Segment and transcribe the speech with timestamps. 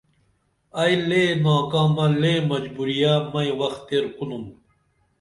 [0.81, 4.43] ائی لے ناکامہ لے مجبوریہ مئی وخ تیر کُنُم